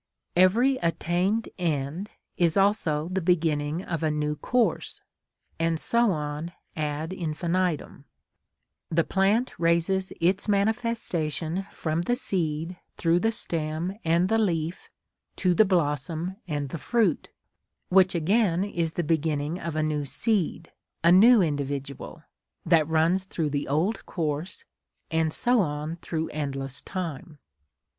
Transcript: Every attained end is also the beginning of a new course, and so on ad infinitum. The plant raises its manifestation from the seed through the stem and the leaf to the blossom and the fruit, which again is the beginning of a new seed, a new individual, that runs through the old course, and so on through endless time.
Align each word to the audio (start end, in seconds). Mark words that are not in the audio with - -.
Every 0.35 0.77
attained 0.77 1.49
end 1.59 2.09
is 2.35 2.57
also 2.57 3.07
the 3.11 3.21
beginning 3.21 3.83
of 3.83 4.01
a 4.01 4.09
new 4.09 4.35
course, 4.35 4.99
and 5.59 5.79
so 5.79 6.09
on 6.09 6.53
ad 6.75 7.13
infinitum. 7.13 8.05
The 8.89 9.03
plant 9.03 9.53
raises 9.59 10.11
its 10.19 10.47
manifestation 10.47 11.67
from 11.69 12.01
the 12.01 12.15
seed 12.15 12.77
through 12.97 13.19
the 13.19 13.31
stem 13.31 13.95
and 14.03 14.27
the 14.27 14.39
leaf 14.39 14.89
to 15.35 15.53
the 15.53 15.65
blossom 15.65 16.35
and 16.47 16.69
the 16.69 16.79
fruit, 16.79 17.29
which 17.89 18.15
again 18.15 18.63
is 18.63 18.93
the 18.93 19.03
beginning 19.03 19.59
of 19.59 19.75
a 19.75 19.83
new 19.83 20.05
seed, 20.05 20.71
a 21.03 21.11
new 21.11 21.43
individual, 21.43 22.23
that 22.65 22.87
runs 22.87 23.25
through 23.25 23.51
the 23.51 23.67
old 23.67 24.03
course, 24.07 24.65
and 25.11 25.31
so 25.31 25.59
on 25.61 25.97
through 25.97 26.27
endless 26.29 26.81
time. 26.81 27.37